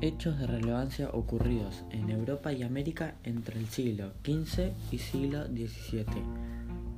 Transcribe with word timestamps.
Hechos 0.00 0.38
de 0.38 0.46
relevancia 0.46 1.10
ocurridos 1.10 1.82
en 1.90 2.08
Europa 2.08 2.52
y 2.52 2.62
América 2.62 3.16
entre 3.24 3.58
el 3.58 3.66
siglo 3.66 4.12
XV 4.24 4.70
y 4.92 4.98
siglo 4.98 5.46
XVII. 5.46 6.04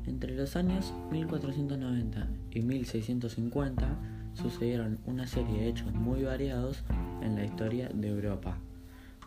Entre 0.07 0.37
los 0.37 0.54
años 0.54 0.93
1490 1.11 2.29
y 2.50 2.61
1650 2.61 3.96
sucedieron 4.34 4.98
una 5.07 5.27
serie 5.27 5.61
de 5.62 5.68
hechos 5.68 5.95
muy 5.95 6.25
variados 6.25 6.84
en 7.23 7.36
la 7.36 7.45
historia 7.46 7.89
de 7.89 8.09
Europa. 8.09 8.59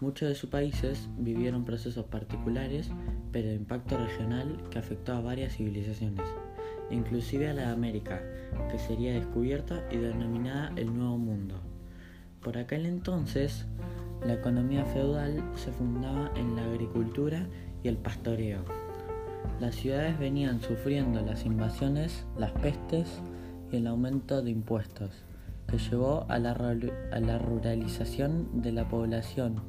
Muchos 0.01 0.29
de 0.29 0.35
sus 0.35 0.51
países 0.51 1.09
vivieron 1.17 1.65
procesos 1.65 2.05
particulares, 2.05 2.91
pero 3.31 3.47
de 3.47 3.55
impacto 3.55 3.97
regional 3.97 4.55
que 4.69 4.77
afectó 4.77 5.13
a 5.13 5.21
varias 5.21 5.57
civilizaciones, 5.57 6.27
inclusive 6.91 7.49
a 7.49 7.55
la 7.55 7.63
de 7.63 7.73
América, 7.73 8.21
que 8.69 8.77
sería 8.77 9.13
descubierta 9.13 9.83
y 9.91 9.97
denominada 9.97 10.71
el 10.75 10.95
Nuevo 10.95 11.17
Mundo. 11.17 11.72
Por 12.43 12.57
aquel 12.57 12.85
entonces, 12.85 13.65
la 14.25 14.33
economía 14.33 14.83
feudal 14.85 15.41
se 15.55 15.71
fundaba 15.71 16.29
en 16.35 16.55
la 16.55 16.63
agricultura 16.65 17.47
y 17.83 17.87
el 17.87 17.97
pastoreo. 17.97 18.65
Las 19.61 19.75
ciudades 19.75 20.19
venían 20.19 20.61
sufriendo 20.61 21.21
las 21.21 21.45
invasiones, 21.45 22.25
las 22.37 22.51
pestes 22.51 23.21
y 23.71 23.77
el 23.77 23.87
aumento 23.87 24.41
de 24.41 24.51
impuestos, 24.51 25.11
que 25.67 25.77
llevó 25.77 26.25
a 26.27 26.37
la, 26.37 26.51
a 26.51 27.19
la 27.19 27.37
ruralización 27.37 28.61
de 28.61 28.73
la 28.73 28.89
población, 28.89 29.61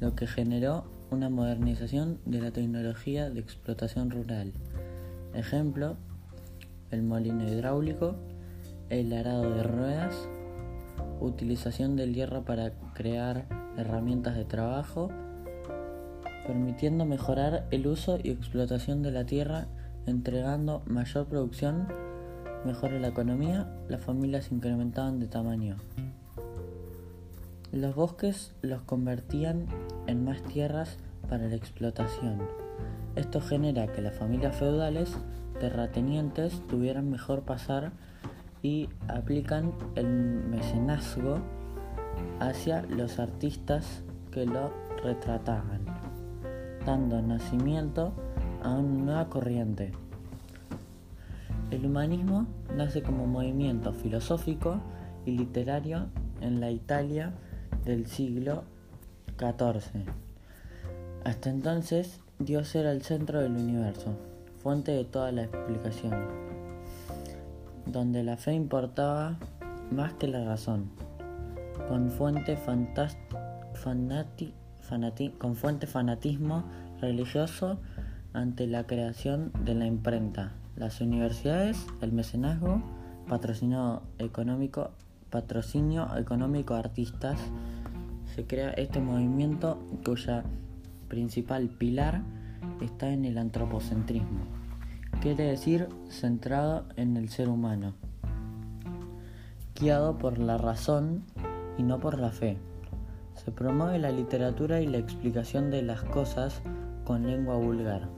lo 0.00 0.14
que 0.14 0.28
generó 0.28 0.84
una 1.10 1.30
modernización 1.30 2.18
de 2.26 2.40
la 2.40 2.50
tecnología 2.52 3.28
de 3.30 3.40
explotación 3.40 4.10
rural. 4.10 4.52
Ejemplo, 5.34 5.96
el 6.90 7.02
molino 7.02 7.48
hidráulico, 7.48 8.14
el 8.88 9.12
arado 9.12 9.50
de 9.54 9.62
ruedas, 9.62 10.28
utilización 11.24 11.96
del 11.96 12.14
hierro 12.14 12.44
para 12.44 12.72
crear 12.94 13.46
herramientas 13.76 14.36
de 14.36 14.44
trabajo, 14.44 15.10
permitiendo 16.46 17.04
mejorar 17.04 17.66
el 17.70 17.86
uso 17.86 18.18
y 18.22 18.30
explotación 18.30 19.02
de 19.02 19.10
la 19.10 19.24
tierra, 19.24 19.66
entregando 20.06 20.82
mayor 20.86 21.26
producción, 21.26 21.88
mejora 22.64 22.98
la 22.98 23.08
economía, 23.08 23.68
las 23.88 24.00
familias 24.00 24.52
incrementaban 24.52 25.20
de 25.20 25.26
tamaño. 25.26 25.76
Los 27.72 27.94
bosques 27.94 28.52
los 28.62 28.82
convertían 28.82 29.66
en 30.06 30.24
más 30.24 30.42
tierras 30.42 30.98
para 31.28 31.48
la 31.48 31.56
explotación. 31.56 32.38
Esto 33.16 33.40
genera 33.40 33.92
que 33.92 34.02
las 34.02 34.14
familias 34.14 34.56
feudales 34.56 35.16
terratenientes 35.58 36.60
tuvieran 36.68 37.10
mejor 37.10 37.42
pasar 37.42 37.92
y 38.64 38.88
aplican 39.08 39.74
el 39.94 40.06
mecenazgo 40.06 41.38
hacia 42.40 42.80
los 42.82 43.18
artistas 43.18 44.02
que 44.32 44.46
lo 44.46 44.72
retrataban, 45.02 45.84
dando 46.86 47.20
nacimiento 47.20 48.14
a 48.62 48.70
una 48.70 49.04
nueva 49.04 49.28
corriente. 49.28 49.92
El 51.70 51.84
humanismo 51.84 52.46
nace 52.74 53.02
como 53.02 53.26
movimiento 53.26 53.92
filosófico 53.92 54.80
y 55.26 55.32
literario 55.32 56.06
en 56.40 56.60
la 56.60 56.70
Italia 56.70 57.34
del 57.84 58.06
siglo 58.06 58.64
XIV. 59.36 60.06
Hasta 61.24 61.50
entonces, 61.50 62.18
Dios 62.38 62.74
era 62.74 62.92
el 62.92 63.02
centro 63.02 63.40
del 63.40 63.52
universo, 63.52 64.16
fuente 64.62 64.92
de 64.92 65.04
toda 65.04 65.32
la 65.32 65.44
explicación 65.44 66.53
donde 67.86 68.22
la 68.22 68.36
fe 68.36 68.52
importaba 68.54 69.38
más 69.90 70.12
que 70.14 70.28
la 70.28 70.44
razón, 70.44 70.90
con 71.88 72.10
fuente, 72.10 72.56
fanatismo 75.86 76.64
religioso 77.00 77.78
ante 78.32 78.66
la 78.66 78.86
creación 78.86 79.52
de 79.64 79.74
la 79.74 79.86
imprenta, 79.86 80.52
las 80.76 81.00
universidades, 81.00 81.86
el 82.00 82.12
mecenazgo, 82.12 82.82
patrocinio 83.28 84.02
económico, 84.18 84.90
artistas, 86.74 87.38
se 88.34 88.46
crea 88.46 88.70
este 88.70 89.00
movimiento 89.00 89.78
cuya 90.04 90.44
principal 91.08 91.68
pilar 91.68 92.22
está 92.80 93.10
en 93.10 93.24
el 93.24 93.38
antropocentrismo 93.38 94.53
quiere 95.24 95.44
decir 95.44 95.88
centrado 96.10 96.84
en 96.96 97.16
el 97.16 97.30
ser 97.30 97.48
humano, 97.48 97.94
guiado 99.74 100.18
por 100.18 100.36
la 100.36 100.58
razón 100.58 101.24
y 101.78 101.82
no 101.82 101.98
por 101.98 102.18
la 102.20 102.28
fe. 102.28 102.58
Se 103.34 103.50
promueve 103.50 103.98
la 103.98 104.10
literatura 104.10 104.82
y 104.82 104.86
la 104.86 104.98
explicación 104.98 105.70
de 105.70 105.80
las 105.80 106.02
cosas 106.02 106.60
con 107.06 107.26
lengua 107.26 107.56
vulgar. 107.56 108.10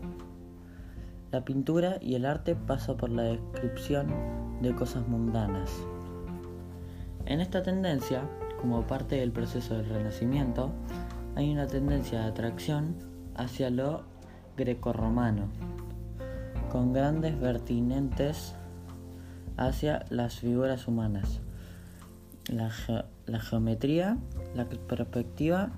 La 1.31 1.45
pintura 1.45 1.99
y 2.01 2.17
el 2.17 2.27
arte 2.27 2.57
pasa 2.57 2.97
por 2.97 3.11
la 3.11 3.23
descripción 3.23 4.09
de 4.61 4.75
cosas 4.75 5.07
mundanas. 5.07 5.71
En 7.25 7.41
esta 7.41 7.63
tendencia, 7.63 8.29
como 8.61 8.85
parte 8.85 9.15
del 9.15 9.31
proceso 9.31 9.77
del 9.77 9.89
Renacimiento, 9.89 10.73
hay 11.37 11.53
una 11.53 11.69
tendencia 11.69 12.23
de 12.23 12.27
atracción 12.27 12.97
hacia 13.37 13.71
lo 13.71 14.03
grecorromano, 14.57 15.51
con 16.77 16.93
grandes 16.93 17.41
vertientes 17.41 18.55
hacia 19.57 20.05
las 20.11 20.41
figuras 20.41 20.87
humanas. 20.87 21.41
La, 22.49 22.69
geometría, 23.41 24.19
la 24.55 24.67
perspectiva, 24.67 25.71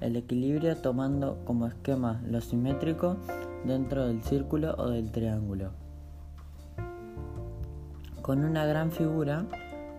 el 0.00 0.16
equilibrio 0.16 0.76
tomando 0.78 1.44
como 1.44 1.68
esquema 1.68 2.20
lo 2.28 2.40
simétrico 2.40 3.18
dentro 3.64 4.08
del 4.08 4.20
círculo 4.24 4.74
o 4.78 4.90
del 4.90 5.12
triángulo. 5.12 5.70
Con 8.20 8.42
una 8.42 8.66
gran 8.66 8.90
figura 8.90 9.46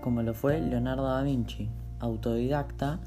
como 0.02 0.24
lo 0.24 0.34
fue 0.34 0.60
Leonardo 0.60 1.08
da 1.08 1.24
Vinci, 1.24 1.70
autodidacta 2.02 3.00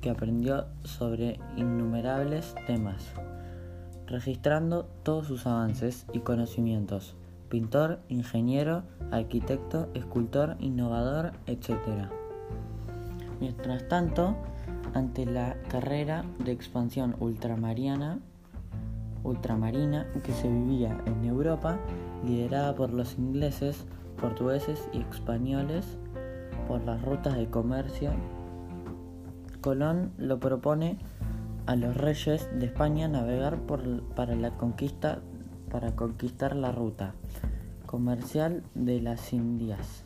que 0.00 0.10
aprendió 0.10 0.66
sobre 0.84 1.40
innumerables 1.56 2.54
temas 2.68 3.12
registrando 4.06 4.86
todos 5.02 5.26
sus 5.26 5.46
avances 5.46 6.06
y 6.12 6.20
conocimientos, 6.20 7.16
pintor, 7.48 8.00
ingeniero, 8.08 8.84
arquitecto, 9.10 9.88
escultor, 9.94 10.56
innovador, 10.60 11.32
etc. 11.46 12.08
Mientras 13.40 13.88
tanto, 13.88 14.36
ante 14.94 15.26
la 15.26 15.56
carrera 15.68 16.24
de 16.44 16.52
expansión 16.52 17.16
ultramarina, 17.20 18.20
ultramarina 19.24 20.06
que 20.24 20.32
se 20.32 20.48
vivía 20.48 20.96
en 21.06 21.24
Europa, 21.24 21.78
liderada 22.24 22.74
por 22.74 22.92
los 22.92 23.18
ingleses, 23.18 23.84
portugueses 24.20 24.88
y 24.92 25.00
españoles, 25.00 25.98
por 26.68 26.82
las 26.84 27.02
rutas 27.02 27.36
de 27.36 27.48
comercio, 27.48 28.12
Colón 29.60 30.12
lo 30.16 30.38
propone 30.38 30.96
a 31.66 31.76
los 31.76 31.96
reyes 31.96 32.48
de 32.58 32.66
España 32.66 33.08
navegar 33.08 33.60
por, 33.62 34.02
para 34.14 34.34
la 34.34 34.56
conquista 34.56 35.20
para 35.70 35.96
conquistar 35.96 36.54
la 36.54 36.70
ruta 36.70 37.14
comercial 37.86 38.62
de 38.74 39.00
las 39.00 39.32
Indias 39.32 40.04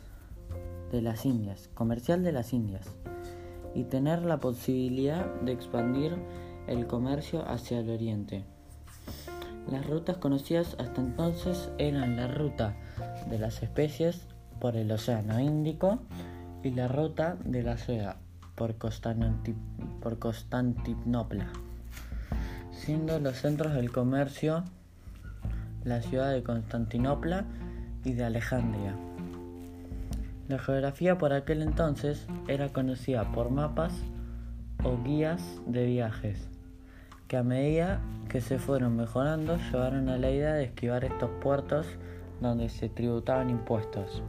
de 0.91 1.01
las 1.01 1.25
Indias 1.25 1.69
comercial 1.73 2.23
de 2.23 2.31
las 2.31 2.53
Indias 2.53 2.87
y 3.75 3.83
tener 3.83 4.25
la 4.25 4.39
posibilidad 4.39 5.25
de 5.41 5.51
expandir 5.51 6.17
el 6.67 6.87
comercio 6.87 7.47
hacia 7.47 7.79
el 7.79 7.89
oriente. 7.89 8.43
Las 9.69 9.87
rutas 9.87 10.17
conocidas 10.17 10.75
hasta 10.79 10.99
entonces 10.99 11.69
eran 11.77 12.17
la 12.17 12.27
ruta 12.27 12.75
de 13.29 13.39
las 13.39 13.63
especies 13.63 14.27
por 14.59 14.75
el 14.75 14.91
Océano 14.91 15.39
Índico 15.39 15.99
y 16.63 16.71
la 16.71 16.87
ruta 16.87 17.37
de 17.45 17.63
la 17.63 17.77
seda 17.77 18.17
por, 20.01 20.19
Constantinopla, 20.19 21.47
siendo 22.71 23.19
los 23.19 23.37
centros 23.37 23.73
del 23.73 23.91
comercio 23.91 24.63
la 25.83 26.01
ciudad 26.03 26.31
de 26.31 26.43
Constantinopla 26.43 27.45
y 28.03 28.13
de 28.13 28.23
Alejandría. 28.23 28.95
La 30.47 30.59
geografía 30.59 31.17
por 31.17 31.33
aquel 31.33 31.63
entonces 31.63 32.27
era 32.47 32.69
conocida 32.69 33.31
por 33.31 33.49
mapas 33.49 33.93
o 34.83 35.01
guías 35.03 35.41
de 35.65 35.87
viajes, 35.87 36.47
que 37.27 37.37
a 37.37 37.43
medida 37.43 37.99
que 38.29 38.41
se 38.41 38.59
fueron 38.59 38.95
mejorando 38.95 39.57
llevaron 39.71 40.07
a 40.09 40.17
la 40.17 40.29
idea 40.29 40.53
de 40.53 40.65
esquivar 40.65 41.03
estos 41.03 41.31
puertos 41.41 41.87
donde 42.41 42.69
se 42.69 42.89
tributaban 42.89 43.49
impuestos 43.49 44.21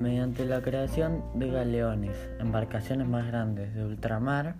mediante 0.00 0.44
la 0.44 0.60
creación 0.62 1.22
de 1.34 1.50
galeones, 1.50 2.16
embarcaciones 2.38 3.08
más 3.08 3.26
grandes 3.26 3.74
de 3.74 3.84
ultramar 3.84 4.56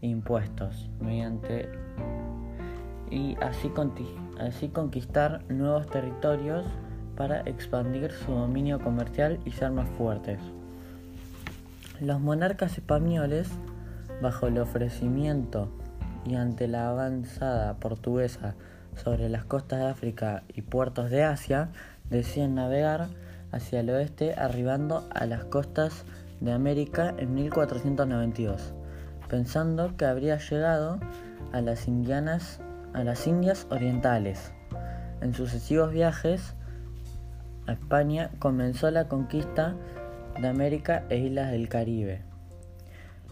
impuestos, 0.00 0.90
mediante 1.00 1.68
y 3.10 3.36
así, 3.40 3.72
así 4.38 4.68
conquistar 4.68 5.42
nuevos 5.48 5.86
territorios 5.86 6.66
para 7.16 7.40
expandir 7.40 8.12
su 8.12 8.32
dominio 8.32 8.80
comercial 8.80 9.38
y 9.44 9.52
ser 9.52 9.70
más 9.70 9.88
fuertes. 9.90 10.40
Los 12.00 12.20
monarcas 12.20 12.76
españoles 12.76 13.50
bajo 14.20 14.48
el 14.48 14.58
ofrecimiento 14.58 15.70
y 16.26 16.34
ante 16.34 16.68
la 16.68 16.88
avanzada 16.88 17.74
portuguesa 17.74 18.54
sobre 18.96 19.28
las 19.28 19.44
costas 19.44 19.80
de 19.80 19.86
África 19.86 20.42
y 20.54 20.62
puertos 20.62 21.10
de 21.10 21.22
Asia, 21.22 21.70
deciden 22.10 22.54
navegar 22.54 23.08
hacia 23.56 23.80
el 23.80 23.90
oeste 23.90 24.34
arribando 24.34 25.08
a 25.10 25.26
las 25.26 25.44
costas 25.44 26.04
de 26.40 26.52
América 26.52 27.14
en 27.18 27.34
1492, 27.34 28.74
pensando 29.28 29.96
que 29.96 30.04
habría 30.04 30.38
llegado 30.38 31.00
a 31.52 31.60
las, 31.60 31.88
indianas, 31.88 32.60
a 32.92 33.02
las 33.02 33.26
Indias 33.26 33.66
Orientales. 33.70 34.52
En 35.20 35.34
sucesivos 35.34 35.90
viajes 35.90 36.54
a 37.66 37.72
España 37.72 38.30
comenzó 38.38 38.90
la 38.90 39.08
conquista 39.08 39.74
de 40.40 40.48
América 40.48 41.04
e 41.08 41.18
islas 41.18 41.50
del 41.50 41.68
Caribe 41.68 42.22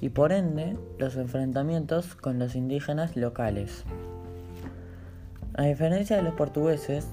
y 0.00 0.09
por 0.09 0.32
ende 0.32 0.76
los 0.99 1.17
enfrentamientos 1.17 2.15
con 2.15 2.38
los 2.38 2.55
indígenas 2.55 3.17
locales. 3.17 3.85
A 5.55 5.65
diferencia 5.65 6.17
de 6.17 6.23
los 6.23 6.35
portugueses, 6.35 7.06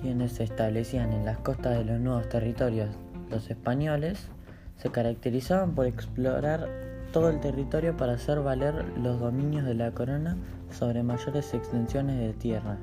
quienes 0.00 0.32
se 0.32 0.44
establecían 0.44 1.12
en 1.12 1.24
las 1.24 1.38
costas 1.38 1.78
de 1.78 1.84
los 1.84 2.00
nuevos 2.00 2.28
territorios, 2.28 2.90
los 3.30 3.50
españoles 3.50 4.28
se 4.76 4.90
caracterizaban 4.90 5.74
por 5.74 5.86
explorar 5.86 6.68
todo 7.12 7.30
el 7.30 7.40
territorio 7.40 7.96
para 7.96 8.14
hacer 8.14 8.40
valer 8.40 8.84
los 8.98 9.18
dominios 9.18 9.64
de 9.64 9.74
la 9.74 9.90
corona 9.92 10.36
sobre 10.70 11.02
mayores 11.02 11.54
extensiones 11.54 12.18
de 12.18 12.32
tierra, 12.32 12.76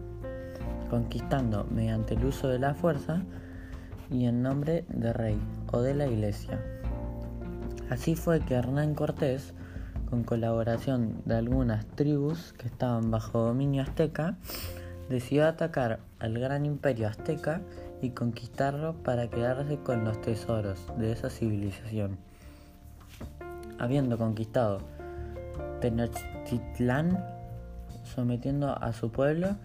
conquistando 0.89 1.65
mediante 1.71 2.15
el 2.15 2.25
uso 2.25 2.47
de 2.47 2.59
la 2.59 2.73
fuerza 2.73 3.21
y 4.09 4.25
en 4.25 4.41
nombre 4.41 4.85
de 4.89 5.13
rey 5.13 5.39
o 5.71 5.81
de 5.81 5.93
la 5.93 6.07
iglesia. 6.07 6.59
Así 7.89 8.15
fue 8.15 8.39
que 8.39 8.55
Hernán 8.55 8.95
Cortés, 8.95 9.53
con 10.09 10.23
colaboración 10.23 11.21
de 11.25 11.35
algunas 11.35 11.85
tribus 11.85 12.53
que 12.53 12.67
estaban 12.67 13.11
bajo 13.11 13.39
dominio 13.39 13.83
azteca, 13.83 14.37
decidió 15.09 15.47
atacar 15.47 15.99
al 16.19 16.37
gran 16.39 16.65
imperio 16.65 17.07
azteca 17.07 17.61
y 18.01 18.11
conquistarlo 18.11 18.95
para 19.03 19.29
quedarse 19.29 19.77
con 19.77 20.03
los 20.03 20.19
tesoros 20.21 20.87
de 20.97 21.11
esa 21.11 21.29
civilización. 21.29 22.17
Habiendo 23.79 24.17
conquistado 24.17 24.79
Tenochtitlán, 25.81 27.23
sometiendo 28.03 28.71
a 28.77 28.93
su 28.93 29.11
pueblo 29.11 29.55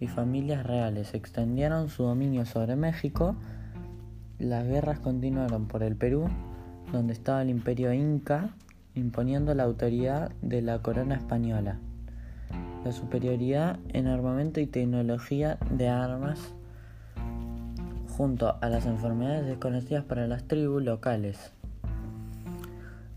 y 0.00 0.08
familias 0.08 0.64
reales, 0.64 1.14
extendieron 1.14 1.88
su 1.88 2.04
dominio 2.04 2.44
sobre 2.44 2.76
México. 2.76 3.36
Las 4.38 4.66
guerras 4.66 5.00
continuaron 5.00 5.66
por 5.66 5.82
el 5.82 5.96
Perú, 5.96 6.28
donde 6.92 7.14
estaba 7.14 7.42
el 7.42 7.50
imperio 7.50 7.92
inca, 7.92 8.50
imponiendo 8.94 9.54
la 9.54 9.64
autoridad 9.64 10.30
de 10.42 10.62
la 10.62 10.80
corona 10.80 11.16
española 11.16 11.78
la 12.86 12.92
superioridad 12.92 13.80
en 13.88 14.06
armamento 14.06 14.60
y 14.60 14.66
tecnología 14.66 15.58
de 15.72 15.88
armas 15.88 16.38
junto 18.16 18.56
a 18.60 18.68
las 18.68 18.86
enfermedades 18.86 19.44
desconocidas 19.44 20.04
para 20.04 20.28
las 20.28 20.44
tribus 20.44 20.84
locales. 20.84 21.50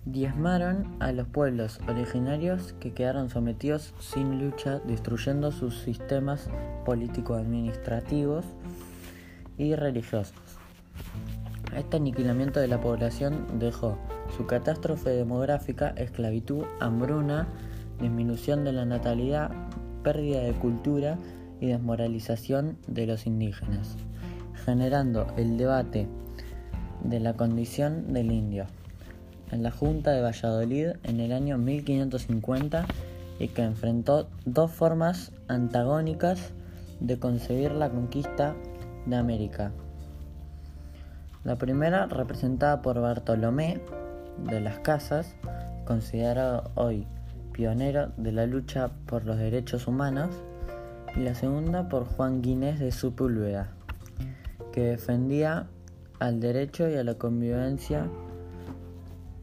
Diezmaron 0.06 0.88
a 1.00 1.12
los 1.12 1.28
pueblos 1.28 1.80
originarios 1.88 2.74
que 2.80 2.94
quedaron 2.94 3.30
sometidos 3.30 3.94
sin 4.00 4.44
lucha, 4.44 4.80
destruyendo 4.80 5.52
sus 5.52 5.78
sistemas 5.78 6.50
político-administrativos 6.84 8.46
y 9.60 9.76
religiosos. 9.76 10.34
Este 11.76 11.98
aniquilamiento 11.98 12.60
de 12.60 12.70
la 12.70 12.82
población 12.82 13.60
dejó 13.60 14.00
su 14.36 14.48
catástrofe 14.48 15.12
demográfica, 15.12 15.90
esclavitud, 15.90 16.64
hambruna, 16.80 17.48
disminución 18.00 18.64
de 18.64 18.74
la 18.74 18.86
natalidad, 18.86 19.52
pérdida 20.04 20.42
de 20.42 20.54
cultura 20.54 21.18
y 21.60 21.68
desmoralización 21.68 22.78
de 22.88 23.08
los 23.08 23.26
indígenas, 23.26 23.96
generando 24.66 25.28
el 25.38 25.58
debate 25.58 26.08
de 27.04 27.20
la 27.20 27.34
condición 27.34 28.14
del 28.14 28.32
indio 28.32 28.66
en 29.52 29.64
la 29.64 29.72
Junta 29.72 30.12
de 30.12 30.22
Valladolid 30.22 30.90
en 31.04 31.20
el 31.20 31.32
año 31.32 31.58
1550 31.58 32.86
y 33.40 33.48
que 33.50 33.64
enfrentó 33.64 34.30
dos 34.46 34.72
formas 34.72 35.32
antagónicas 35.48 36.52
de 37.00 37.18
concebir 37.18 37.72
la 37.72 37.90
conquista 37.90 38.56
de 39.06 39.16
América. 39.16 39.72
La 41.44 41.56
primera, 41.56 42.06
representada 42.06 42.82
por 42.82 43.00
Bartolomé 43.00 43.80
de 44.50 44.60
las 44.60 44.80
Casas, 44.80 45.36
considerado 45.86 46.70
hoy 46.76 47.08
pionero 47.60 48.14
de 48.16 48.32
la 48.32 48.46
lucha 48.46 48.90
por 49.06 49.26
los 49.26 49.38
derechos 49.38 49.86
humanos, 49.86 50.30
y 51.14 51.20
la 51.20 51.36
segunda 51.36 51.90
por 51.90 52.06
Juan 52.06 52.42
Guinés 52.42 52.80
de 52.80 52.90
Sepúlveda, 52.94 53.68
que 54.72 54.84
defendía 54.84 55.68
al 56.20 56.40
derecho 56.40 56.88
y 56.88 56.96
a 56.96 57.04
la 57.04 57.16
convivencia 57.16 58.08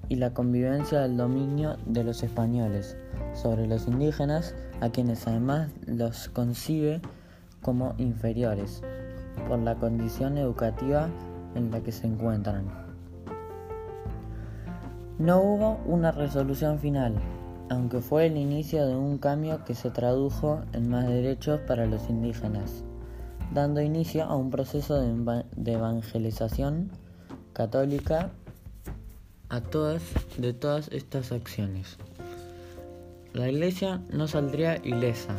y 0.08 0.14
la 0.14 0.32
convivencia 0.32 1.00
del 1.00 1.18
dominio 1.18 1.76
de 1.84 2.04
los 2.04 2.22
españoles 2.22 2.96
sobre 3.34 3.66
los 3.66 3.86
indígenas, 3.86 4.54
a 4.80 4.88
quienes 4.88 5.26
además 5.26 5.70
los 5.86 6.30
concibe 6.30 7.02
como 7.60 7.94
inferiores 7.98 8.80
por 9.46 9.58
la 9.58 9.74
condición 9.74 10.38
educativa 10.38 11.10
en 11.54 11.70
la 11.70 11.82
que 11.82 11.92
se 11.92 12.06
encuentran. 12.06 12.64
No 15.18 15.42
hubo 15.42 15.80
una 15.84 16.12
resolución 16.12 16.78
final, 16.78 17.14
aunque 17.68 18.00
fue 18.00 18.26
el 18.26 18.36
inicio 18.36 18.86
de 18.86 18.94
un 18.94 19.18
cambio 19.18 19.64
que 19.64 19.74
se 19.74 19.90
tradujo 19.90 20.62
en 20.72 20.88
más 20.88 21.06
derechos 21.06 21.60
para 21.66 21.86
los 21.86 22.08
indígenas, 22.08 22.84
dando 23.52 23.80
inicio 23.80 24.24
a 24.24 24.36
un 24.36 24.50
proceso 24.50 25.00
de, 25.00 25.72
evangelización 25.72 26.90
católica 27.52 28.30
a 29.48 29.60
todas 29.60 30.02
de 30.38 30.52
todas 30.52 30.88
estas 30.88 31.32
acciones. 31.32 31.96
La 33.32 33.48
iglesia 33.48 34.00
no 34.10 34.28
saldría 34.28 34.76
ilesa. 34.82 35.34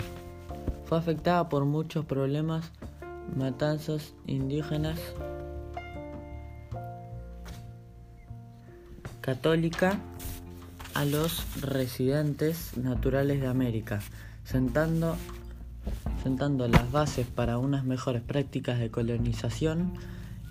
Fue 0.85 0.97
afectada 0.97 1.49
por 1.49 1.65
muchos 1.65 2.05
problemas, 2.05 2.71
matanzas 3.35 4.13
indígenas, 4.25 4.99
católica 9.21 9.99
a 10.97 11.05
los 11.05 11.61
residentes 11.61 12.75
naturales 12.75 13.39
de 13.39 13.45
América, 13.45 13.99
sentando, 14.43 15.15
sentando 16.23 16.67
las 16.67 16.91
bases 16.91 17.27
para 17.27 17.59
unas 17.59 17.85
mejores 17.85 18.23
prácticas 18.23 18.79
de 18.79 18.89
colonización 18.89 19.93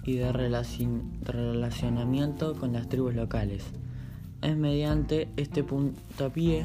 y 0.05 0.19
de 0.19 0.33
relacionamiento 0.33 2.55
con 2.55 2.75
las 2.75 2.89
tribus 2.89 3.17
locales. 3.17 3.65
Es 4.41 4.57
mediante 4.57 5.27
este 5.37 5.65
puntapié 5.65 6.65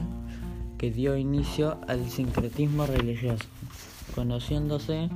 que 0.77 0.91
dio 0.91 1.17
inicio 1.17 1.79
al 1.87 2.07
sincretismo 2.07 2.85
religioso, 2.85 3.45
conociéndose 4.13 5.09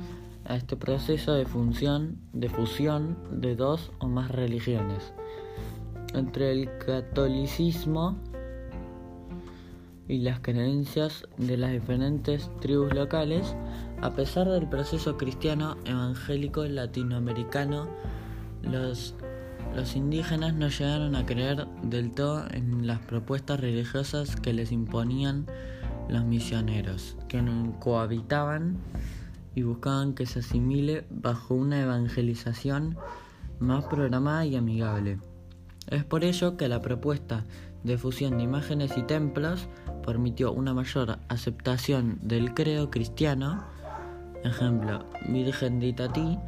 a 0.44 0.56
este 0.56 0.74
proceso 0.74 1.34
de 1.34 1.46
función, 1.46 2.18
de 2.32 2.48
fusión 2.48 3.16
de 3.30 3.54
dos 3.54 3.92
o 4.00 4.08
más 4.08 4.32
religiones. 4.32 5.12
Entre 6.14 6.50
el 6.50 6.68
catolicismo 6.84 8.16
y 10.08 10.18
las 10.18 10.40
creencias 10.40 11.26
de 11.36 11.56
las 11.56 11.72
diferentes 11.72 12.50
tribus 12.60 12.94
locales, 12.94 13.56
a 14.02 14.14
pesar 14.14 14.48
del 14.48 14.68
proceso 14.68 15.16
cristiano 15.16 15.76
evangélico 15.84 16.64
latinoamericano, 16.64 17.88
los, 18.62 19.14
los 19.74 19.96
indígenas 19.96 20.54
no 20.54 20.68
llegaron 20.68 21.16
a 21.16 21.26
creer 21.26 21.66
del 21.82 22.12
todo 22.12 22.44
en 22.50 22.86
las 22.86 23.00
propuestas 23.00 23.60
religiosas 23.60 24.36
que 24.36 24.52
les 24.52 24.70
imponían 24.70 25.46
los 26.08 26.24
misioneros, 26.24 27.16
que 27.28 27.42
cohabitaban 27.80 28.76
y 29.54 29.62
buscaban 29.62 30.14
que 30.14 30.26
se 30.26 30.40
asimile 30.40 31.04
bajo 31.10 31.54
una 31.54 31.80
evangelización 31.80 32.96
más 33.58 33.84
programada 33.86 34.44
y 34.44 34.54
amigable. 34.54 35.18
Es 35.88 36.04
por 36.04 36.24
ello 36.24 36.56
que 36.56 36.68
la 36.68 36.82
propuesta 36.82 37.44
de 37.86 37.96
fusión 37.96 38.36
de 38.36 38.44
imágenes 38.44 38.96
y 38.96 39.02
templos 39.02 39.68
permitió 40.04 40.52
una 40.52 40.74
mayor 40.74 41.18
aceptación 41.28 42.18
del 42.22 42.52
credo 42.52 42.90
cristiano, 42.90 43.64
ejemplo, 44.44 45.06
Virgen 45.28 45.78
de 45.78 45.86
Itatí, 45.86 46.38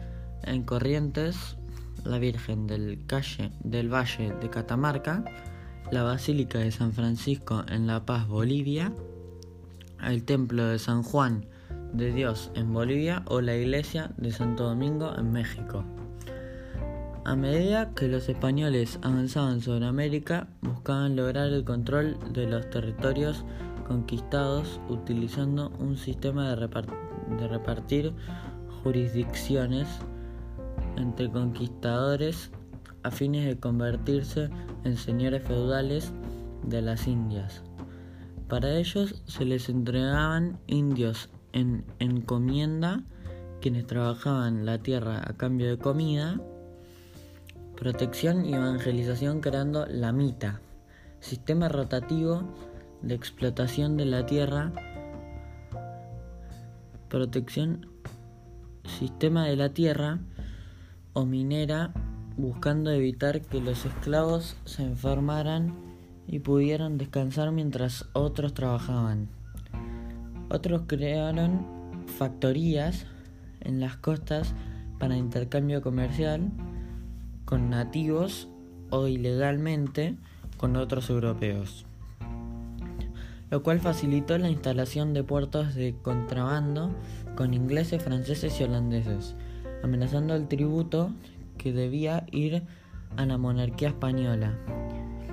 en 0.44 0.62
Corrientes, 0.64 1.56
la 2.04 2.18
Virgen 2.18 2.66
del, 2.66 3.04
calle, 3.06 3.52
del 3.62 3.92
Valle 3.92 4.32
de 4.40 4.50
Catamarca, 4.50 5.24
la 5.90 6.02
Basílica 6.02 6.58
de 6.58 6.70
San 6.70 6.92
Francisco 6.92 7.64
en 7.68 7.86
La 7.86 8.04
Paz, 8.04 8.26
Bolivia, 8.28 8.92
el 10.02 10.24
Templo 10.24 10.66
de 10.66 10.78
San 10.78 11.02
Juan 11.02 11.46
de 11.92 12.12
Dios 12.12 12.50
en 12.54 12.72
Bolivia 12.72 13.22
o 13.26 13.40
la 13.40 13.56
Iglesia 13.56 14.10
de 14.16 14.32
Santo 14.32 14.64
Domingo 14.64 15.14
en 15.16 15.32
México. 15.32 15.84
A 17.28 17.36
medida 17.36 17.92
que 17.94 18.08
los 18.08 18.26
españoles 18.30 18.98
avanzaban 19.02 19.60
sobre 19.60 19.84
América, 19.84 20.48
buscaban 20.62 21.14
lograr 21.14 21.50
el 21.50 21.62
control 21.62 22.16
de 22.32 22.46
los 22.46 22.70
territorios 22.70 23.44
conquistados 23.86 24.80
utilizando 24.88 25.68
un 25.78 25.98
sistema 25.98 26.48
de, 26.48 26.56
repartir 27.46 28.14
jurisdicciones 28.82 29.86
entre 30.96 31.30
conquistadores 31.30 32.50
a 33.02 33.10
fines 33.10 33.44
de 33.44 33.60
convertirse 33.60 34.48
en 34.84 34.96
señores 34.96 35.42
feudales 35.42 36.14
de 36.64 36.80
las 36.80 37.06
Indias. 37.06 37.62
Para 38.48 38.74
ellos 38.74 39.22
se 39.26 39.44
les 39.44 39.68
entregaban 39.68 40.58
indios 40.66 41.28
en 41.52 41.84
encomienda, 41.98 43.04
quienes 43.60 43.86
trabajaban 43.86 44.64
la 44.64 44.78
tierra 44.78 45.22
a 45.26 45.36
cambio 45.36 45.68
de 45.68 45.76
comida, 45.76 46.40
protección 47.78 48.44
y 48.44 48.54
evangelización 48.54 49.40
creando 49.40 49.86
la 49.86 50.10
mita, 50.10 50.60
sistema 51.20 51.68
rotativo 51.68 52.42
de 53.02 53.14
explotación 53.14 53.96
de 53.96 54.04
la 54.04 54.26
tierra, 54.26 54.72
protección, 57.08 57.86
sistema 58.82 59.44
de 59.44 59.54
la 59.54 59.68
tierra 59.68 60.18
o 61.12 61.24
minera 61.24 61.92
buscando 62.36 62.90
evitar 62.90 63.42
que 63.42 63.60
los 63.60 63.86
esclavos 63.86 64.56
se 64.64 64.82
enfermaran 64.82 65.72
y 66.26 66.40
pudieran 66.40 66.98
descansar 66.98 67.52
mientras 67.52 68.06
otros 68.12 68.54
trabajaban. 68.54 69.28
Otros 70.50 70.82
crearon 70.88 71.64
factorías 72.18 73.06
en 73.60 73.78
las 73.78 73.96
costas 73.98 74.52
para 74.98 75.16
intercambio 75.16 75.80
comercial 75.80 76.50
con 77.48 77.70
nativos 77.70 78.46
o 78.90 79.06
ilegalmente 79.06 80.16
con 80.58 80.76
otros 80.76 81.08
europeos, 81.08 81.86
lo 83.48 83.62
cual 83.62 83.80
facilitó 83.80 84.36
la 84.36 84.50
instalación 84.50 85.14
de 85.14 85.24
puertos 85.24 85.74
de 85.74 85.96
contrabando 86.02 86.94
con 87.36 87.54
ingleses, 87.54 88.02
franceses 88.02 88.60
y 88.60 88.64
holandeses, 88.64 89.34
amenazando 89.82 90.34
el 90.34 90.46
tributo 90.46 91.10
que 91.56 91.72
debía 91.72 92.26
ir 92.32 92.64
a 93.16 93.24
la 93.24 93.38
monarquía 93.38 93.88
española. 93.88 94.58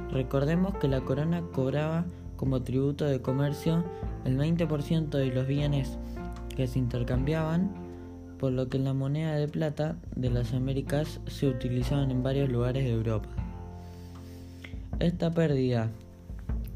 Recordemos 0.10 0.74
que 0.75 0.88
la 0.88 1.01
corona 1.01 1.41
cobraba 1.51 2.05
como 2.38 2.63
tributo 2.63 3.03
de 3.03 3.22
comercio 3.22 3.84
el 4.24 4.38
20% 4.38 5.10
de 5.10 5.34
los 5.34 5.48
bienes 5.48 5.98
que 6.55 6.65
se 6.67 6.79
intercambiaban, 6.79 7.84
por 8.39 8.51
lo 8.51 8.69
que 8.69 8.79
la 8.79 8.93
moneda 8.93 9.35
de 9.35 9.47
plata 9.47 9.97
de 10.15 10.29
las 10.29 10.53
Américas 10.53 11.19
se 11.27 11.47
utilizaban 11.47 12.11
en 12.11 12.23
varios 12.23 12.49
lugares 12.49 12.83
de 12.83 12.91
Europa. 12.91 13.29
Esta 14.99 15.31
pérdida 15.31 15.89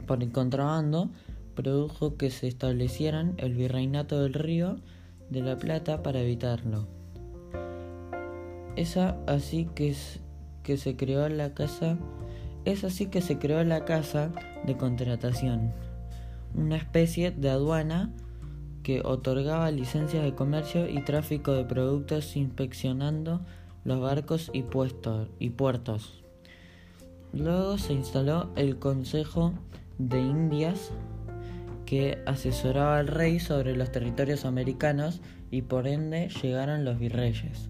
por 0.08 0.24
el 0.24 0.32
contrabando 0.32 1.10
produjo 1.56 2.16
que 2.16 2.32
se 2.32 2.48
establecieran 2.48 3.34
el 3.38 3.54
virreinato 3.54 4.22
del 4.22 4.34
río 4.34 4.78
de 5.30 5.42
la 5.42 5.58
Plata 5.58 6.02
para 6.02 6.22
evitarlo. 6.22 6.88
Es 8.76 8.98
así 8.98 9.68
que, 9.76 9.96
que 10.64 10.78
se 10.78 10.96
creó 10.96 11.28
la 11.30 11.54
casa 11.54 11.98
es 12.66 12.84
así 12.84 13.08
que 13.08 13.22
se 13.22 13.40
creó 13.40 13.64
la 13.64 13.86
casa 13.86 14.32
de 14.66 14.76
contratación, 14.76 15.72
una 16.54 16.76
especie 16.76 17.32
de 17.32 17.50
aduana 17.50 18.12
que 18.84 19.02
otorgaba 19.04 19.72
licencias 19.72 20.24
de 20.24 20.36
comercio 20.36 20.90
y 20.90 21.04
tráfico 21.04 21.54
de 21.54 21.66
productos 21.66 22.36
inspeccionando 22.36 23.42
los 23.84 24.00
barcos 24.00 24.52
y, 24.54 24.66
y 25.40 25.50
puertos. 25.50 26.24
Luego 27.34 27.78
se 27.78 27.94
instaló 27.94 28.50
el 28.56 28.80
Consejo 28.80 29.54
de 29.98 30.20
Indias 30.20 30.92
que 31.86 32.20
asesoraba 32.26 32.98
al 32.98 33.08
rey 33.08 33.40
sobre 33.40 33.76
los 33.76 33.92
territorios 33.92 34.46
americanos 34.46 35.22
y 35.52 35.64
por 35.64 35.88
ende 35.88 36.30
llegaron 36.42 36.86
los 36.86 37.00
virreyes 37.00 37.70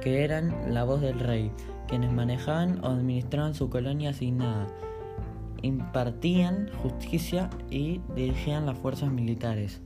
que 0.00 0.24
eran 0.24 0.72
la 0.72 0.84
voz 0.84 1.00
del 1.00 1.20
rey, 1.20 1.50
quienes 1.86 2.12
manejaban 2.12 2.82
o 2.84 2.88
administraban 2.88 3.54
su 3.54 3.68
colonia 3.68 4.10
asignada, 4.10 4.66
impartían 5.62 6.70
justicia 6.82 7.50
y 7.70 8.00
dirigían 8.16 8.66
las 8.66 8.78
fuerzas 8.78 9.12
militares. 9.12 9.80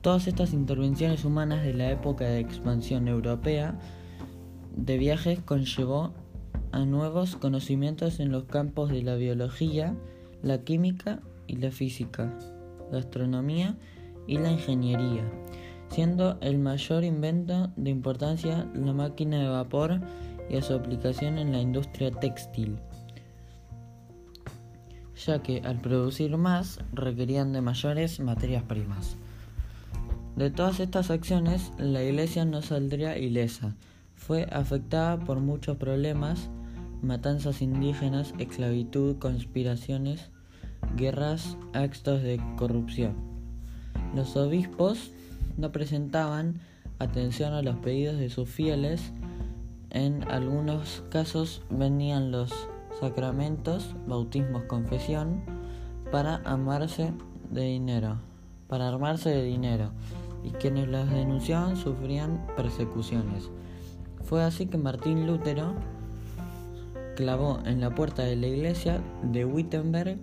Todas 0.00 0.26
estas 0.26 0.52
intervenciones 0.52 1.24
humanas 1.24 1.62
de 1.62 1.74
la 1.74 1.90
época 1.90 2.24
de 2.24 2.40
expansión 2.40 3.08
europea 3.08 3.78
de 4.74 4.96
viajes 4.96 5.40
conllevó 5.40 6.14
a 6.72 6.84
nuevos 6.84 7.36
conocimientos 7.36 8.20
en 8.20 8.32
los 8.32 8.44
campos 8.44 8.90
de 8.90 9.02
la 9.02 9.16
biología, 9.16 9.94
la 10.42 10.62
química 10.62 11.20
y 11.46 11.56
la 11.56 11.70
física, 11.70 12.32
la 12.90 12.98
astronomía 12.98 13.76
y 14.26 14.38
la 14.38 14.50
ingeniería 14.50 15.24
siendo 15.90 16.38
el 16.40 16.58
mayor 16.58 17.04
invento 17.04 17.70
de 17.76 17.90
importancia 17.90 18.68
la 18.74 18.92
máquina 18.92 19.40
de 19.40 19.48
vapor 19.48 20.00
y 20.48 20.56
a 20.56 20.62
su 20.62 20.74
aplicación 20.74 21.38
en 21.38 21.52
la 21.52 21.60
industria 21.60 22.10
textil, 22.10 22.78
ya 25.26 25.42
que 25.42 25.60
al 25.64 25.80
producir 25.80 26.36
más 26.36 26.78
requerían 26.92 27.52
de 27.52 27.60
mayores 27.60 28.20
materias 28.20 28.62
primas. 28.64 29.16
De 30.36 30.50
todas 30.50 30.80
estas 30.80 31.10
acciones, 31.10 31.72
la 31.78 32.02
iglesia 32.02 32.44
no 32.44 32.62
saldría 32.62 33.18
ilesa. 33.18 33.74
Fue 34.14 34.46
afectada 34.52 35.18
por 35.18 35.40
muchos 35.40 35.76
problemas, 35.76 36.48
matanzas 37.02 37.62
indígenas, 37.62 38.34
esclavitud, 38.38 39.16
conspiraciones, 39.16 40.30
guerras, 40.96 41.56
actos 41.72 42.22
de 42.22 42.40
corrupción. 42.56 43.14
Los 44.14 44.36
obispos 44.36 45.10
no 45.56 45.72
presentaban 45.72 46.60
atención 46.98 47.52
a 47.54 47.62
los 47.62 47.76
pedidos 47.76 48.18
de 48.18 48.30
sus 48.30 48.48
fieles. 48.48 49.12
En 49.90 50.22
algunos 50.30 51.02
casos 51.10 51.62
venían 51.70 52.30
los 52.30 52.52
sacramentos, 53.00 53.94
bautismos, 54.06 54.64
confesión, 54.64 55.42
para 56.12 56.36
amarse 56.44 57.12
de 57.50 57.62
dinero, 57.62 58.18
para 58.68 58.88
armarse 58.88 59.30
de 59.30 59.44
dinero, 59.44 59.92
y 60.42 60.50
quienes 60.50 60.88
los 60.88 61.08
denunciaban 61.10 61.76
sufrían 61.76 62.46
persecuciones. 62.56 63.50
Fue 64.22 64.42
así 64.42 64.66
que 64.66 64.78
Martín 64.78 65.26
Lutero 65.26 65.74
clavó 67.16 67.60
en 67.64 67.80
la 67.80 67.94
puerta 67.94 68.22
de 68.22 68.36
la 68.36 68.46
iglesia 68.46 69.02
de 69.22 69.44
Wittenberg 69.44 70.18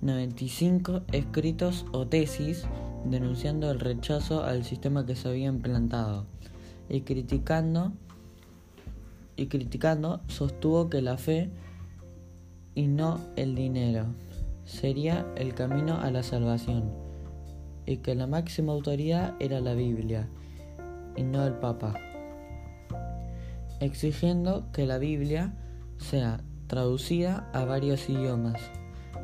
95 0.00 1.02
escritos 1.12 1.86
o 1.92 2.06
tesis 2.06 2.66
denunciando 3.04 3.70
el 3.70 3.80
rechazo 3.80 4.44
al 4.44 4.64
sistema 4.64 5.06
que 5.06 5.16
se 5.16 5.28
había 5.28 5.48
implantado 5.48 6.26
y 6.88 7.02
criticando 7.02 7.92
y 9.36 9.46
criticando 9.46 10.20
sostuvo 10.26 10.88
que 10.88 11.00
la 11.00 11.16
fe 11.16 11.50
y 12.74 12.86
no 12.86 13.20
el 13.36 13.54
dinero 13.54 14.06
sería 14.64 15.26
el 15.36 15.54
camino 15.54 15.98
a 16.00 16.10
la 16.10 16.22
salvación 16.22 17.07
y 17.88 17.96
que 17.96 18.14
la 18.14 18.26
máxima 18.26 18.74
autoridad 18.74 19.34
era 19.40 19.60
la 19.60 19.72
Biblia 19.72 20.28
y 21.16 21.22
no 21.22 21.46
el 21.46 21.54
Papa, 21.54 21.94
exigiendo 23.80 24.70
que 24.72 24.84
la 24.84 24.98
Biblia 24.98 25.54
sea 25.96 26.42
traducida 26.66 27.48
a 27.54 27.64
varios 27.64 28.10
idiomas. 28.10 28.60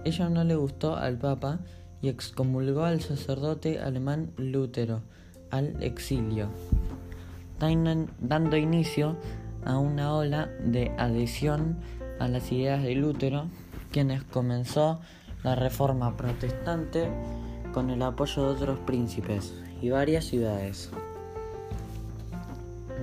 Ella 0.07 0.31
no 0.31 0.45
le 0.45 0.55
gustó 0.55 0.97
al 0.97 1.19
Papa 1.19 1.61
y 2.01 2.09
excomulgó 2.09 2.85
al 2.85 3.03
sacerdote 3.03 3.81
alemán 3.81 4.33
Lutero 4.39 5.03
al 5.51 5.83
exilio, 5.83 6.49
dando 7.61 8.57
inicio 8.57 9.19
a 9.67 9.77
una 9.77 10.15
ola 10.15 10.49
de 10.65 10.91
adhesión 10.97 11.77
a 12.19 12.29
las 12.29 12.51
ideas 12.51 12.83
de 12.83 12.95
Lutero, 12.95 13.47
quienes 13.93 14.25
comenzó 14.25 15.01
la 15.43 15.55
reforma 15.55 16.17
protestante 16.17 17.11
con 17.75 17.91
el 17.91 18.01
apoyo 18.03 18.45
de 18.45 18.49
otros 18.51 18.79
príncipes 18.79 19.53
y 19.83 19.91
varias 19.91 20.27
ciudades. 20.27 20.91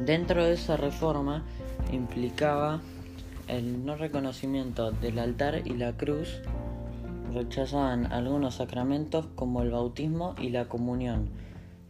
Dentro 0.05 0.45
de 0.45 0.53
esa 0.53 0.77
reforma 0.77 1.43
implicaba 1.91 2.79
el 3.49 3.85
no 3.85 3.97
reconocimiento 3.97 4.91
del 4.91 5.19
altar 5.19 5.61
y 5.65 5.71
la 5.71 5.97
cruz 5.97 6.41
rechazaban 7.33 8.11
algunos 8.13 8.55
sacramentos 8.55 9.25
como 9.35 9.61
el 9.61 9.71
bautismo 9.71 10.35
y 10.39 10.49
la 10.51 10.69
comunión. 10.69 11.29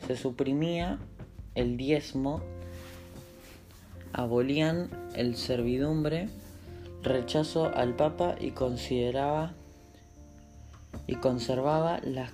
Se 0.08 0.18
suprimía 0.18 0.98
el 1.54 1.78
diezmo, 1.78 2.42
abolían 4.12 4.90
el 5.16 5.36
servidumbre, 5.36 6.30
rechazo 7.04 7.72
al 7.76 7.96
Papa 7.96 8.36
y 8.40 8.52
consideraba 8.52 9.54
y 11.08 11.16
conservaba 11.16 12.00
las, 12.04 12.32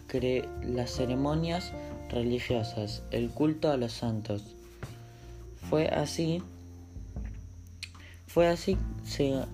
las 0.64 0.92
ceremonias 0.92 1.74
religiosas, 2.10 3.04
el 3.12 3.30
culto 3.30 3.72
a 3.72 3.78
los 3.78 3.94
santos. 3.94 4.56
Fue 5.70 5.88
así 5.88 6.42
Fue 8.28 8.48
así 8.48 8.78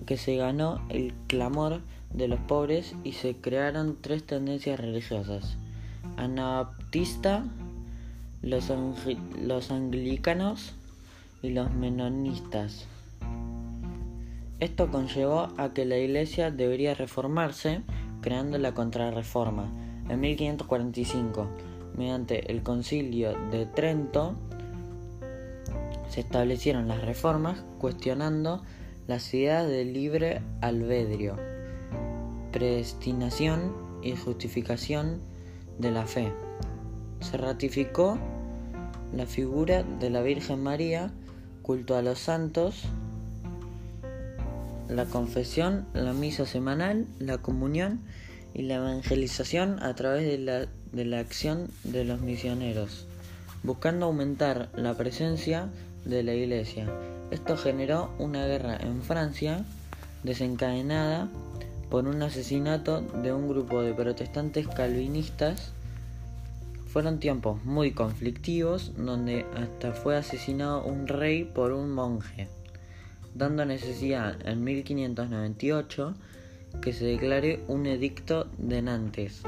que 0.06 0.16
se 0.16 0.36
ganó 0.36 0.84
el 0.90 1.14
clamor 1.26 1.80
de 2.12 2.28
los 2.28 2.40
pobres 2.40 2.94
y 3.02 3.12
se 3.12 3.36
crearon 3.36 3.98
tres 4.00 4.24
tendencias 4.24 4.78
religiosas. 4.78 5.56
Anabaptista, 6.16 7.44
los, 8.42 8.70
los 9.40 9.70
anglicanos 9.70 10.74
y 11.42 11.50
los 11.50 11.72
menonistas. 11.72 12.86
Esto 14.60 14.90
conllevó 14.90 15.52
a 15.58 15.74
que 15.74 15.84
la 15.84 15.98
iglesia 15.98 16.50
debería 16.50 16.94
reformarse, 16.94 17.82
creando 18.24 18.56
la 18.56 18.72
Contrarreforma 18.72 19.70
en 20.08 20.18
1545. 20.18 21.46
Mediante 21.94 22.50
el 22.50 22.62
Concilio 22.62 23.34
de 23.50 23.66
Trento 23.66 24.34
se 26.08 26.20
establecieron 26.20 26.88
las 26.88 27.04
reformas 27.04 27.66
cuestionando 27.78 28.62
las 29.06 29.34
ideas 29.34 29.68
de 29.68 29.84
libre 29.84 30.40
albedrío, 30.62 31.36
predestinación 32.50 33.76
y 34.02 34.16
justificación 34.16 35.20
de 35.78 35.90
la 35.90 36.06
fe. 36.06 36.32
Se 37.20 37.36
ratificó 37.36 38.16
la 39.12 39.26
figura 39.26 39.82
de 39.82 40.08
la 40.08 40.22
Virgen 40.22 40.62
María, 40.62 41.12
culto 41.60 41.94
a 41.94 42.00
los 42.00 42.20
santos, 42.20 42.84
la 44.88 45.06
confesión, 45.06 45.86
la 45.94 46.12
misa 46.12 46.46
semanal, 46.46 47.06
la 47.18 47.38
comunión 47.38 48.00
y 48.54 48.62
la 48.62 48.76
evangelización 48.76 49.82
a 49.82 49.94
través 49.94 50.26
de 50.26 50.38
la, 50.38 50.66
de 50.92 51.04
la 51.04 51.18
acción 51.18 51.68
de 51.82 52.04
los 52.04 52.20
misioneros, 52.20 53.06
buscando 53.62 54.06
aumentar 54.06 54.68
la 54.74 54.94
presencia 54.96 55.68
de 56.04 56.22
la 56.22 56.34
iglesia. 56.34 56.86
Esto 57.30 57.56
generó 57.56 58.10
una 58.18 58.46
guerra 58.46 58.76
en 58.76 59.02
Francia 59.02 59.64
desencadenada 60.22 61.28
por 61.90 62.06
un 62.06 62.22
asesinato 62.22 63.00
de 63.00 63.32
un 63.32 63.48
grupo 63.48 63.82
de 63.82 63.94
protestantes 63.94 64.68
calvinistas. 64.68 65.72
Fueron 66.86 67.18
tiempos 67.18 67.64
muy 67.64 67.92
conflictivos 67.92 68.92
donde 68.96 69.46
hasta 69.56 69.92
fue 69.92 70.16
asesinado 70.16 70.84
un 70.84 71.08
rey 71.08 71.44
por 71.44 71.72
un 71.72 71.90
monje, 71.90 72.48
dando 73.34 73.64
necesidad 73.64 74.36
en 74.46 74.64
1598 74.64 76.14
que 76.80 76.92
se 76.92 77.04
declare 77.04 77.60
un 77.68 77.86
edicto 77.86 78.46
de 78.58 78.82
Nantes 78.82 79.42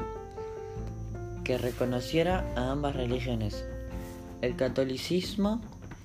que 1.43 1.57
reconociera 1.57 2.45
a 2.55 2.71
ambas 2.71 2.95
religiones, 2.95 3.63
el 4.41 4.57
catolicismo 4.57 5.61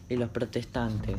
y 0.08 0.16
los 0.16 0.30
protestantes. 0.30 1.16